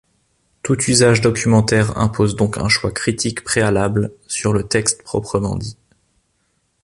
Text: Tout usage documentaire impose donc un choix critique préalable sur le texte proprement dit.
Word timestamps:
Tout 0.63 0.81
usage 0.89 1.21
documentaire 1.21 1.95
impose 1.99 2.35
donc 2.35 2.57
un 2.57 2.67
choix 2.69 2.89
critique 2.91 3.43
préalable 3.43 4.11
sur 4.27 4.51
le 4.51 4.63
texte 4.67 5.03
proprement 5.03 5.55
dit. 5.55 5.77